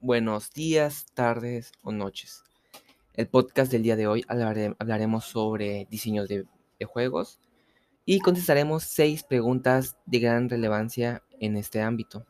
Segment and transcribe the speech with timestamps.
[0.00, 2.42] buenos días, tardes o noches.
[3.14, 6.46] El podcast del día de hoy hablare- hablaremos sobre diseños de,
[6.78, 7.38] de juegos
[8.06, 12.26] y contestaremos seis preguntas de gran relevancia en este ámbito.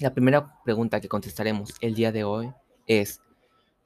[0.00, 2.52] La primera pregunta que contestaremos el día de hoy
[2.86, 3.20] es,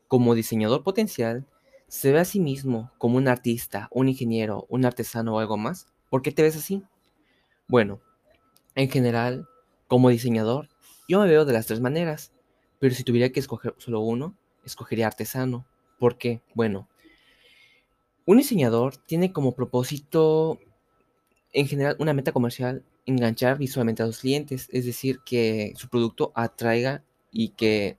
[0.08, 1.46] como diseñador potencial,
[1.88, 5.86] ¿se ve a sí mismo como un artista, un ingeniero, un artesano o algo más?
[6.08, 6.82] ¿Por qué te ves así?
[7.68, 8.00] Bueno,
[8.74, 9.46] en general,
[9.86, 10.70] como diseñador,
[11.08, 12.32] yo me veo de las tres maneras,
[12.82, 15.64] pero si tuviera que escoger solo uno, escogería artesano.
[16.00, 16.42] ¿Por qué?
[16.52, 16.88] Bueno,
[18.26, 20.58] un diseñador tiene como propósito,
[21.52, 26.32] en general, una meta comercial, enganchar visualmente a los clientes, es decir, que su producto
[26.34, 27.98] atraiga y que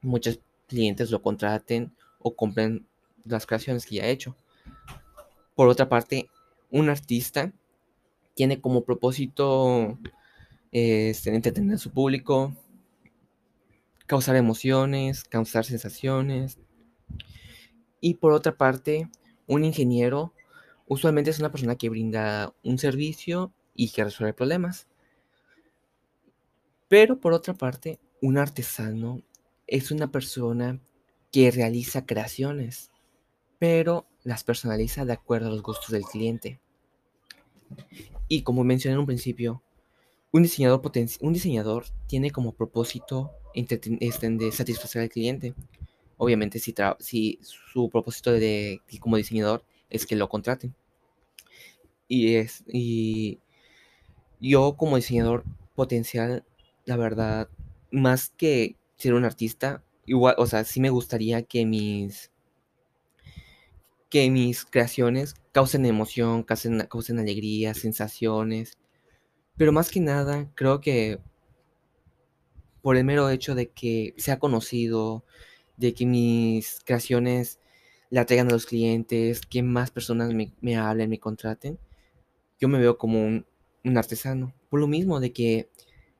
[0.00, 2.86] muchos clientes lo contraten o compren
[3.26, 4.34] las creaciones que ya ha hecho.
[5.54, 6.30] Por otra parte,
[6.70, 7.52] un artista
[8.32, 9.98] tiene como propósito
[10.72, 12.56] este, entretener a su público,
[14.08, 16.58] causar emociones, causar sensaciones.
[18.00, 19.08] Y por otra parte,
[19.46, 20.32] un ingeniero
[20.88, 24.88] usualmente es una persona que brinda un servicio y que resuelve problemas.
[26.88, 29.22] Pero por otra parte, un artesano
[29.66, 30.80] es una persona
[31.30, 32.90] que realiza creaciones,
[33.58, 36.60] pero las personaliza de acuerdo a los gustos del cliente.
[38.26, 39.62] Y como mencioné en un principio,
[40.32, 40.80] un diseñador,
[41.20, 43.78] un diseñador tiene como propósito este,
[44.30, 45.54] de satisfacer al cliente.
[46.16, 50.74] Obviamente si, si su propósito de, como diseñador es que lo contraten.
[52.08, 53.38] Y, es, y
[54.40, 56.44] yo como diseñador potencial,
[56.84, 57.48] la verdad,
[57.90, 62.30] más que ser un artista, igual, o sea, sí me gustaría que mis
[64.08, 68.78] que mis creaciones causen emoción, causen, causen alegría, sensaciones.
[69.58, 71.18] Pero más que nada, creo que
[72.80, 75.24] por el mero hecho de que sea conocido,
[75.76, 77.58] de que mis creaciones
[78.08, 81.78] le atraigan a los clientes, que más personas me, hablen, me contraten,
[82.60, 83.46] yo me veo como un,
[83.84, 84.54] un, artesano.
[84.70, 85.68] Por lo mismo de que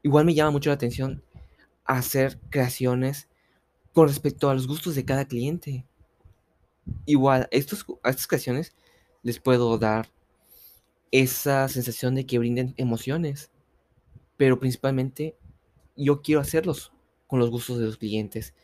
[0.03, 1.23] igual me llama mucho la atención
[1.85, 3.29] hacer creaciones
[3.93, 5.87] con respecto a los gustos de cada cliente.
[7.07, 8.75] Igual, estos, a estas creaciones
[9.23, 10.09] les puedo dar
[11.11, 13.51] esa sensación de que brinden emociones,
[14.37, 15.37] pero principalmente
[15.97, 16.93] yo quiero hacerlos
[17.27, 18.55] con los gustos de los clientes.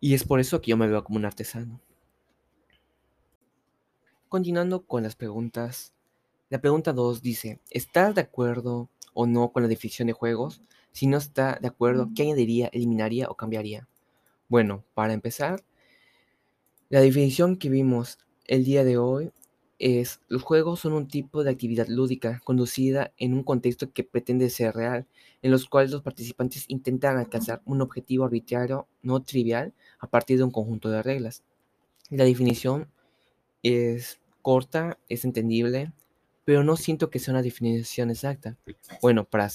[0.00, 1.80] Y es por eso que yo me veo como un artesano.
[4.28, 5.94] Continuando con las preguntas,
[6.50, 10.62] la pregunta 2 dice, ¿estás de acuerdo o no con la definición de juegos?
[10.92, 13.88] Si no está de acuerdo, ¿qué añadiría, eliminaría o cambiaría?
[14.48, 15.62] Bueno, para empezar,
[16.88, 19.30] la definición que vimos el día de hoy
[19.78, 24.50] es, los juegos son un tipo de actividad lúdica conducida en un contexto que pretende
[24.50, 25.06] ser real,
[25.42, 30.44] en los cuales los participantes intentan alcanzar un objetivo arbitrario no trivial a partir de
[30.44, 31.42] un conjunto de reglas.
[32.10, 32.88] La definición
[33.62, 35.92] es corta, es entendible,
[36.44, 38.56] pero no siento que sea una definición exacta.
[39.00, 39.50] Bueno, para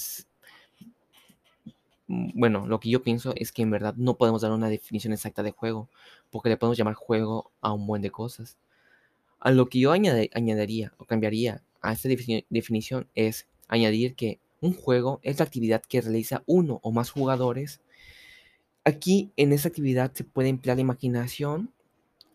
[2.06, 5.42] bueno, lo que yo pienso es que en verdad no podemos dar una definición exacta
[5.42, 5.88] de juego,
[6.30, 8.58] porque le podemos llamar juego a un buen de cosas.
[9.44, 15.20] A lo que yo añadiría o cambiaría a esta definición es añadir que un juego
[15.22, 17.82] es la actividad que realiza uno o más jugadores.
[18.84, 21.74] Aquí en esta actividad se puede emplear la imaginación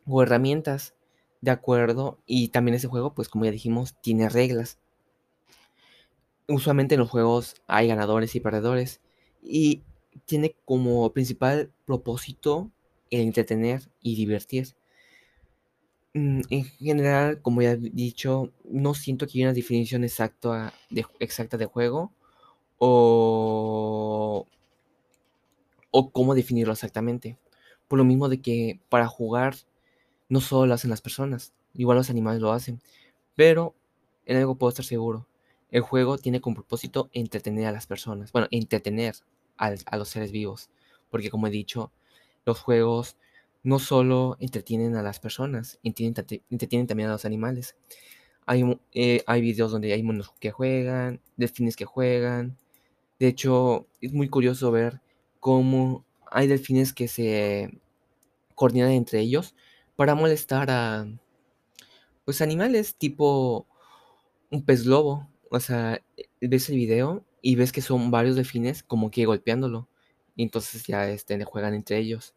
[0.05, 0.93] o herramientas
[1.41, 4.77] de acuerdo y también ese juego, pues como ya dijimos, tiene reglas.
[6.47, 9.01] Usualmente en los juegos hay ganadores y perdedores
[9.41, 9.81] y
[10.25, 12.69] tiene como principal propósito
[13.09, 14.75] el entretener y divertir.
[16.13, 21.05] Mm, en general, como ya he dicho, no siento que haya una definición exacta de,
[21.19, 22.11] exacta de juego
[22.79, 24.47] o,
[25.91, 27.37] o cómo definirlo exactamente.
[27.87, 29.55] Por lo mismo de que para jugar
[30.29, 32.81] no solo lo hacen las personas, igual los animales lo hacen.
[33.35, 33.75] Pero
[34.25, 35.27] en algo puedo estar seguro.
[35.71, 38.31] El juego tiene como propósito entretener a las personas.
[38.31, 39.15] Bueno, entretener
[39.57, 40.69] a, a los seres vivos.
[41.11, 41.91] Porque como he dicho,
[42.45, 43.17] los juegos
[43.63, 47.75] no solo entretienen a las personas, entretienen, también a los animales.
[48.45, 48.63] Hay,
[48.93, 52.57] eh, hay videos donde hay monos que juegan, delfines que juegan.
[53.19, 55.01] De hecho, es muy curioso ver
[55.39, 57.79] cómo hay delfines que se
[58.55, 59.55] coordinan entre ellos
[59.95, 61.07] para molestar a
[62.25, 63.67] pues animales tipo
[64.51, 65.27] un pez lobo.
[65.49, 66.01] O sea,
[66.41, 69.89] ves el video y ves que son varios delfines como que golpeándolo.
[70.35, 72.35] Y entonces ya este, juegan entre ellos.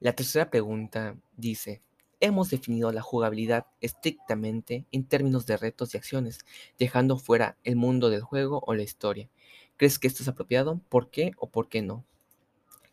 [0.00, 1.82] La tercera pregunta dice,
[2.20, 6.38] hemos definido la jugabilidad estrictamente en términos de retos y acciones,
[6.78, 9.28] dejando fuera el mundo del juego o la historia.
[9.76, 10.80] ¿Crees que esto es apropiado?
[10.88, 12.06] ¿Por qué o por qué no?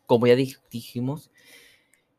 [0.06, 1.30] Como ya dijimos,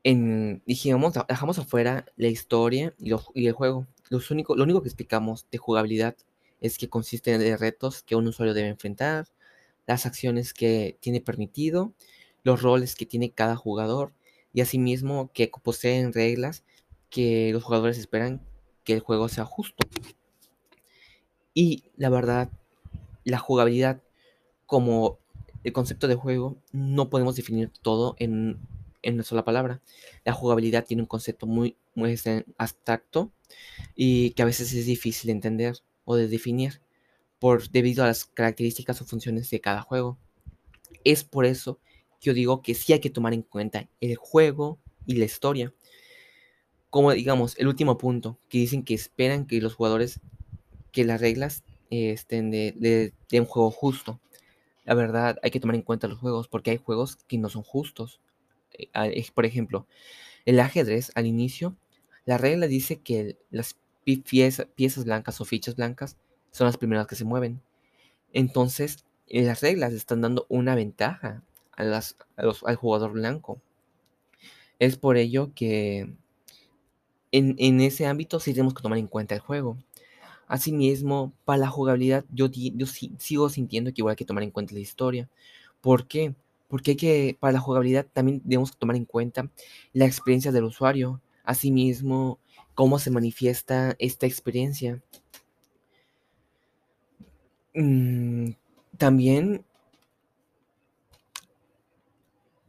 [0.04, 3.12] en, dejamos afuera la historia y,
[3.46, 3.86] el juego.
[4.32, 6.16] Único, lo único que explicamos de jugabilidad
[6.62, 9.28] es que consiste en retos que un usuario debe enfrentar,
[9.86, 11.94] las acciones que tiene permitido,
[12.44, 14.14] los roles que tiene cada jugador
[14.60, 16.66] y asimismo que poseen reglas
[17.10, 18.42] que los jugadores esperan
[18.84, 19.88] que el juego sea justo.
[21.54, 22.52] Y la verdad,
[23.24, 24.04] la jugabilidad
[24.66, 25.18] como
[25.64, 28.60] el concepto de juego no podemos definir todo en,
[29.02, 29.82] una sola palabra.
[30.26, 32.20] La jugabilidad tiene un concepto muy, muy
[32.58, 33.32] abstracto
[33.96, 36.82] y que a veces es difícil de entender o de definir
[37.40, 40.18] por, debido a las características o funciones de cada juego.
[41.06, 41.80] Es por eso
[42.22, 45.74] yo digo que sí hay que tomar en cuenta el juego y la historia.
[46.90, 50.20] Como digamos, el último punto, que dicen que esperan que los jugadores,
[50.92, 54.20] que las reglas estén de, un juego justo.
[54.86, 57.64] La verdad, hay que tomar en cuenta los juegos porque hay juegos que no son
[57.64, 58.20] justos.
[58.74, 59.88] Eh, por ejemplo,
[60.46, 61.76] el ajedrez al inicio,
[62.26, 66.18] la regla dice que las piezas blancas o fichas blancas
[66.52, 67.62] son las primeras que se mueven.
[68.34, 71.44] Entonces, las reglas están dando una ventaja
[71.80, 73.62] al jugador blanco.
[74.80, 76.14] Es por ello que
[77.32, 79.78] en, ese ámbito sí tenemos que tomar en cuenta el juego.
[80.48, 82.48] Asimismo, para la jugabilidad, yo,
[83.18, 85.30] sigo sintiendo que igual hay que tomar en cuenta la historia.
[85.82, 86.36] ¿Por qué?
[86.68, 89.50] Porque que, para la jugabilidad también debemos tomar en cuenta
[89.94, 91.22] la experiencia del usuario.
[91.44, 92.40] Asimismo,
[92.74, 95.02] cómo se manifiesta esta experiencia.
[97.76, 98.52] Mm,
[98.98, 99.66] también,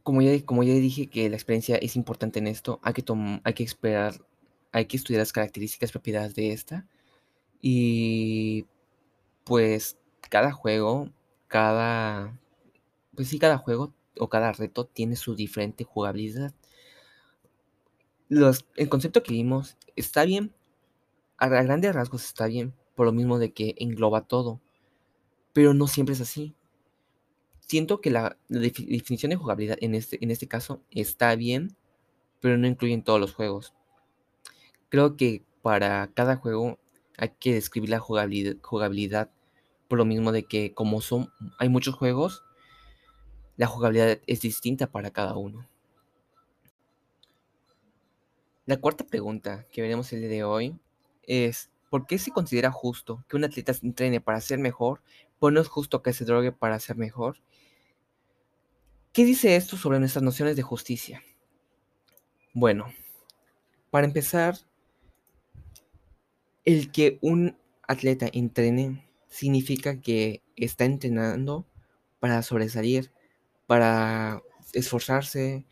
[0.03, 3.03] como ya, como ya dije que la experiencia es importante en esto, hay que,
[3.43, 4.13] hay que esperar,
[4.71, 6.87] hay que estudiar las características, propiedades de esta.
[7.61, 8.65] Y
[9.43, 9.97] pues
[10.29, 11.09] cada juego,
[11.47, 12.39] cada,
[13.15, 16.53] pues sí, cada juego o cada reto tiene su diferente jugabilidad.
[18.29, 20.53] El concepto que vimos está bien,
[21.37, 24.61] a grandes rasgos está bien, por lo mismo de que engloba todo
[25.53, 26.55] pero no siempre es así.
[27.71, 31.77] Siento que la, definición de jugabilidad en este, en este caso está bien,
[32.41, 33.73] pero no incluye en todos los juegos.
[34.89, 36.79] Creo que para cada juego
[37.17, 39.31] hay que describir la jugabilidad,
[39.87, 42.43] por lo mismo de que como son hay muchos juegos,
[43.55, 45.65] la jugabilidad es distinta para cada uno.
[48.65, 50.77] La cuarta pregunta que veremos el día de hoy
[51.23, 55.01] es ¿por qué se considera justo que un atleta se entrene para ser mejor,
[55.39, 57.37] pues no es justo que se drogue para ser mejor.
[59.13, 61.21] ¿Qué dice esto sobre nuestras nociones de justicia?
[62.53, 62.85] Bueno,
[63.89, 64.55] para empezar,
[66.63, 71.65] el que un atleta entrene significa que está entrenando
[72.21, 73.11] para sobresalir,
[73.67, 74.41] para
[74.71, 75.65] esforzarse,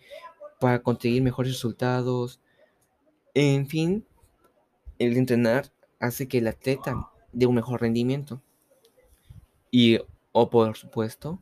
[0.60, 2.42] para conseguir mejores resultados.
[3.34, 4.06] En fin,
[4.98, 5.72] el entrenar
[6.02, 8.42] hace que el atleta dé un mejor rendimiento.
[9.72, 10.00] Y,
[10.34, 11.40] o por supuesto,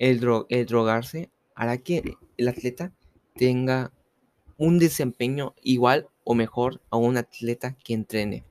[0.00, 2.92] el, el drogarse hará que el atleta
[3.36, 3.92] tenga
[4.56, 8.44] un desempeño igual o mejor a un atleta que entrene.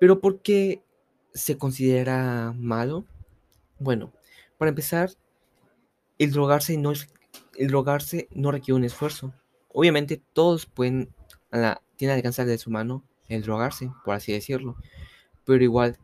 [0.00, 0.82] Pero ¿por qué
[1.34, 3.04] se considera malo?
[3.78, 4.12] Bueno,
[4.56, 5.10] para empezar,
[6.18, 9.34] el drogarse no, el drogarse no requiere un esfuerzo.
[9.68, 11.14] Obviamente todos pueden,
[11.50, 14.76] a la, tiene al de su mano el drogarse, por así decirlo.
[15.44, 15.98] Pero igual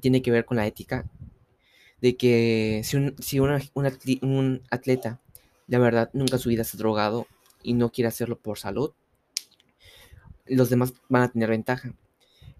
[0.00, 1.04] tiene que ver con la ética
[2.00, 5.20] de que si un, si un atleta,
[5.66, 7.26] la verdad, nunca en su vida se ha drogado
[7.62, 8.92] y no quiere hacerlo por salud,
[10.46, 11.94] los demás van a tener ventaja.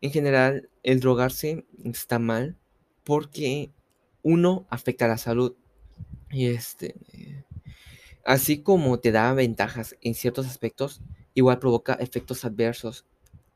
[0.01, 2.57] En general, el drogarse está mal
[3.05, 3.73] porque
[4.23, 5.57] uno afecta a la salud.
[6.31, 6.95] Y este,
[8.25, 11.01] así como te da ventajas en ciertos aspectos,
[11.35, 13.07] igual provoca efectos adversos.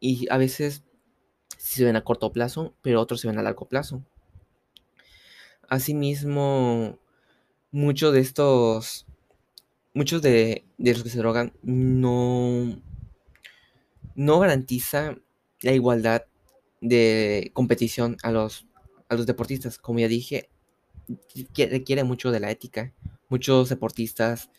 [0.00, 0.82] Y a veces
[1.58, 4.04] se ven a corto plazo, pero otros se ven a largo plazo.
[5.72, 6.98] Asimismo,
[7.70, 9.06] muchos de estos,
[9.94, 12.78] muchos de, los que se drogan no,
[14.14, 15.16] no garantiza
[15.62, 16.24] la igualdad
[16.82, 18.66] de competición a los,
[19.08, 19.78] a los deportistas.
[19.78, 20.50] Como ya dije,
[21.56, 22.92] requiere mucho de la ética.
[23.30, 24.50] Muchos deportistas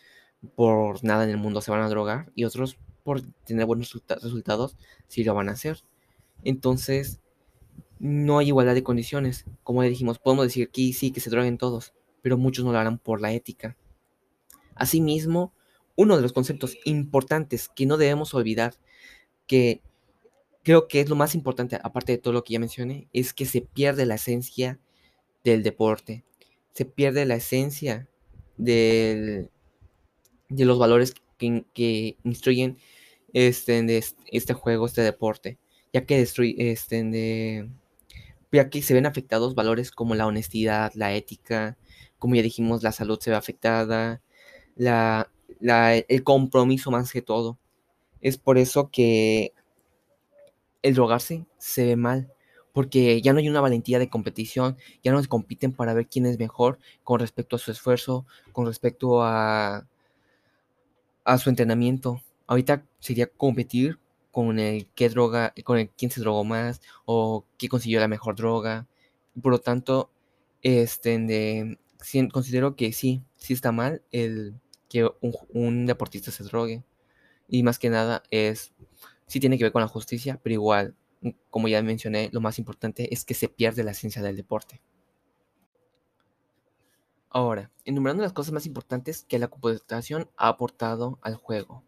[0.56, 4.78] por nada en el mundo se van a drogar y otros por tener buenos resultados
[5.10, 5.84] sí lo van a hacer.
[6.44, 7.20] Entonces,
[8.04, 9.46] no hay igualdad de condiciones.
[9.64, 12.78] Como ya dijimos, podemos decir que sí, que se droguen todos, pero muchos no lo
[12.78, 13.78] harán por la ética.
[14.76, 15.54] Asimismo,
[15.96, 18.76] uno de los conceptos importantes que no debemos olvidar,
[19.48, 19.82] que
[20.64, 23.46] creo que es lo más importante, aparte de todo lo que ya mencioné, es que
[23.46, 24.80] se pierde la esencia
[25.46, 26.26] del deporte.
[26.74, 28.10] se pierde la esencia
[28.58, 29.50] del,
[30.50, 32.78] de los valores que, instruyen
[33.32, 35.58] este, de este juego, este deporte,
[35.94, 37.70] ya que destruye, este, de,
[38.54, 41.78] ya que se ven afectados valores como la honestidad, la ética,
[42.20, 44.22] como ya dijimos, la salud se ve afectada,
[44.76, 45.30] la,
[45.60, 47.58] el compromiso más que todo.
[48.22, 49.54] Es por eso que
[50.82, 52.32] el drogarse se ve mal,
[52.74, 56.26] porque ya no hay una valentía de competición, ya no se compiten para ver quién
[56.26, 59.88] es mejor con respecto a su esfuerzo, con respecto a,
[61.24, 62.22] a su entrenamiento.
[62.48, 64.00] Ahorita sería competir
[64.34, 68.36] con el qué droga, con el quién se drogó más o quién consiguió la mejor
[68.36, 68.88] droga.
[69.40, 70.12] Por lo tanto,
[70.64, 71.78] este, de,
[72.32, 74.56] considero que sí, sí está mal el
[74.90, 76.84] que un, un deportista se drogue.
[77.48, 78.74] Y más que nada es,
[79.28, 80.96] sí tiene que ver con la justicia, pero igual,
[81.52, 84.82] como ya mencioné, lo más importante es que se pierde la esencia del deporte.
[87.30, 91.84] Ahora, enumerando las cosas más importantes que la computación ha aportado al juego.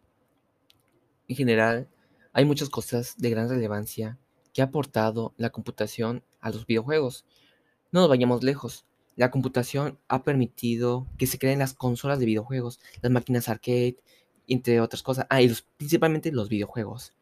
[1.26, 1.88] En general,
[2.36, 4.18] hay muchas cosas de gran relevancia
[4.52, 7.24] que ha aportado la computación a los videojuegos.
[7.92, 8.84] No nos vayamos lejos.
[9.16, 13.96] La computación ha permitido que se creen las consolas de videojuegos, las máquinas arcade,
[14.48, 15.26] entre otras cosas.
[15.30, 17.14] Ah, y principalmente los videojuegos.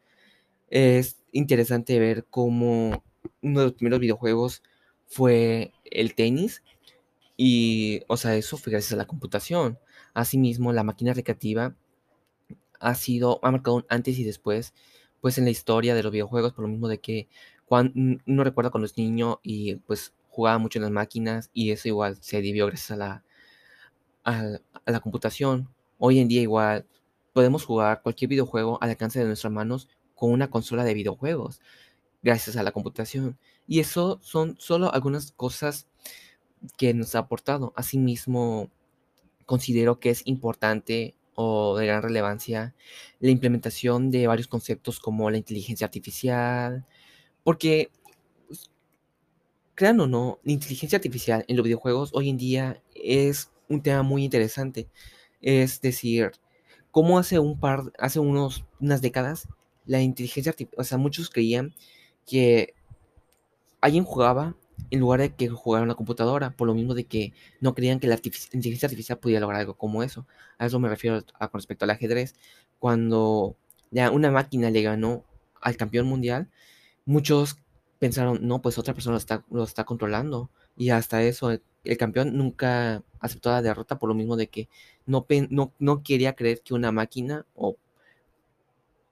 [0.69, 3.01] Es interesante ver cómo
[3.41, 4.63] uno de los primeros videojuegos
[5.07, 6.61] fue el tenis
[7.37, 9.79] y, o sea, eso fue gracias a la computación.
[10.13, 11.73] Asimismo, la máquina recreativa
[12.81, 14.73] ha sido, ha marcado un antes y después,
[15.21, 17.27] pues en la historia de los videojuegos, por lo mismo de que
[17.65, 17.93] cuando,
[18.25, 22.17] uno recuerda cuando es niño y pues jugaba mucho en las máquinas y eso igual
[22.21, 23.23] se debió gracias a la,
[24.23, 25.69] a, a la computación.
[25.97, 26.85] Hoy en día igual
[27.33, 31.61] podemos jugar cualquier videojuego al alcance de nuestras manos con una consola de videojuegos,
[32.23, 33.37] gracias a la computación.
[33.67, 35.87] Y eso son solo algunas cosas
[36.77, 37.73] que nos ha aportado.
[37.75, 38.69] Asimismo,
[39.45, 42.75] considero que es importante o de gran relevancia
[43.19, 46.85] la implementación de varios conceptos como la inteligencia artificial,
[47.43, 47.91] porque,
[48.47, 48.71] pues,
[49.75, 54.03] crean o no, la inteligencia artificial en los videojuegos hoy en día es un tema
[54.03, 54.89] muy interesante.
[55.41, 56.31] Es decir,
[56.91, 59.47] como hace un par, hace unos, unas décadas,
[59.85, 61.75] la inteligencia artificial, o sea, muchos creían
[62.25, 62.73] que
[63.81, 64.55] alguien jugaba
[64.91, 68.07] en lugar de que jugara una computadora, por lo mismo de que no creían que
[68.07, 70.25] la inteligencia artificial pudiera lograr algo como eso.
[70.57, 72.35] A eso me refiero con respecto al ajedrez.
[72.79, 73.55] Cuando
[73.91, 75.23] ya una máquina le ganó
[75.61, 76.49] al campeón mundial,
[77.05, 77.57] muchos
[77.99, 80.49] pensaron, no, pues otra persona lo está, lo está controlando.
[80.77, 81.61] Y hasta eso, el,
[81.97, 84.69] campeón nunca aceptó la derrota por lo mismo de que
[85.05, 87.77] no, no, no quería creer que una máquina, o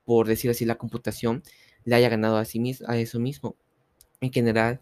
[0.06, 1.44] por decir así, la computación,
[1.86, 3.56] le haya ganado a, sí a eso mismo.
[4.22, 4.82] En general,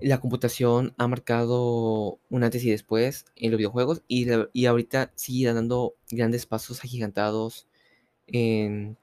[0.00, 5.94] la computación ha marcado un antes y después en los videojuegos y, ahorita sigue dando
[6.10, 7.68] grandes pasos agigantados
[8.26, 8.96] en,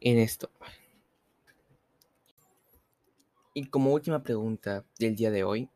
[0.00, 0.50] en esto.
[3.54, 5.68] Y como última pregunta del día de hoy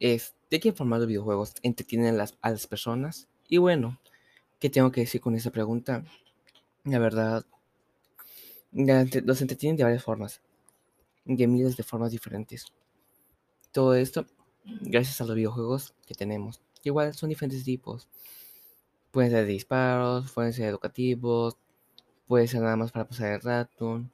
[0.00, 3.28] es, ¿de qué forma los videojuegos entretienen a las, a las personas?
[3.48, 4.00] Y bueno,
[4.58, 6.04] ¿qué tengo que decir con esa pregunta?
[6.84, 7.44] La verdad,
[8.72, 10.40] los entretienen de varias formas,
[11.24, 12.66] de miles de formas diferentes.
[13.78, 14.26] Todo esto
[14.64, 16.60] gracias a los videojuegos que tenemos.
[16.82, 18.08] Igual son diferentes tipos.
[19.12, 21.56] Pueden ser disparos, pueden ser educativos,
[22.26, 24.04] pueden ser nada más para pasar el rato.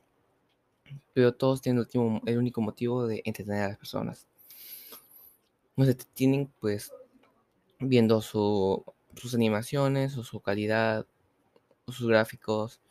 [1.15, 1.83] Pero todos tienen
[2.27, 4.27] el, único motivo de entretener a las personas.
[5.77, 6.93] No se tienen pues
[7.79, 8.85] viendo sus
[9.33, 11.07] animaciones o su calidad
[11.87, 12.83] o sus gráficos.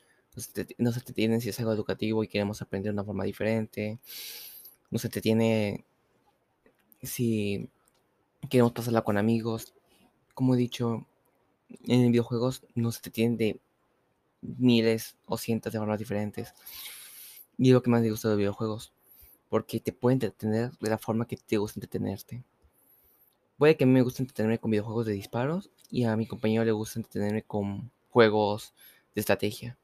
[0.80, 4.00] No se entretienen si es algo educativo y queremos aprender de una forma diferente.
[4.90, 5.86] No se entretiene
[7.04, 7.70] si
[8.50, 9.74] queremos pasarla con amigos.
[10.34, 11.06] Como he dicho,
[11.86, 13.60] en videojuegos no se te de
[14.42, 16.54] miles o cientos de formas diferentes.
[17.58, 18.94] Y es lo que más me gusta de los videojuegos.
[19.50, 22.44] Porque te pueden entretener de la forma que te gusta entretenerte.
[23.58, 26.66] Puede que a mí me guste entretenerme con videojuegos de disparos y a mi compañero
[26.66, 28.74] le gusta entretenerme con juegos
[29.14, 29.78] de estrategia.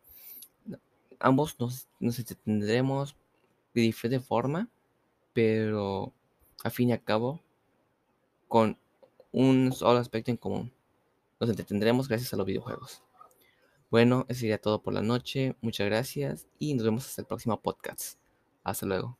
[1.19, 3.15] Ambos nos, nos entretendremos
[3.73, 4.69] de diferente forma,
[5.33, 6.13] pero
[6.63, 7.41] a fin y a cabo,
[8.47, 8.77] con
[9.31, 10.73] un solo aspecto en común.
[11.39, 13.03] Nos entretendremos gracias a los videojuegos.
[13.89, 15.55] Bueno, eso sería todo por la noche.
[15.61, 18.19] Muchas gracias y nos vemos hasta el próximo podcast.
[18.63, 19.18] Hasta luego.